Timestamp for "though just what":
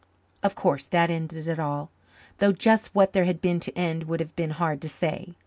2.39-3.13